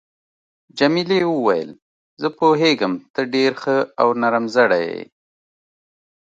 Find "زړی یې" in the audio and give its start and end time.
4.55-5.01